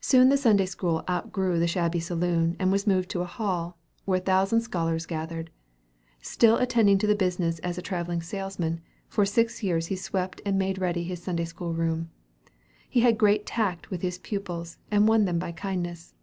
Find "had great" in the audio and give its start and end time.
13.00-13.44